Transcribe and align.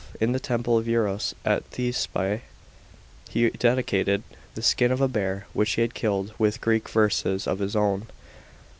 In 0.19 0.31
the 0.31 0.39
temple 0.39 0.79
of 0.79 0.87
Eros 0.89 1.35
at 1.45 1.63
Thespiae 1.69 2.41
he 3.29 3.51
dedicated 3.51 4.23
the 4.55 4.63
skin 4.63 4.91
of 4.91 4.99
a 4.99 5.07
bear, 5.07 5.45
which 5.53 5.73
he 5.73 5.83
had 5.83 5.93
killed, 5.93 6.33
with 6.39 6.59
Greek 6.59 6.89
verses 6.89 7.47
ot 7.47 7.59
his 7.59 7.75
own. 7.75 8.07